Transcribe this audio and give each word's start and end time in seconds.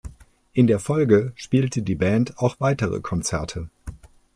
In 0.53 0.65
der 0.65 0.79
Folge 0.79 1.31
spielte 1.35 1.83
die 1.83 1.93
Band 1.93 2.35
auch 2.39 2.55
weitere 2.59 3.01
Konzerte. 3.01 3.69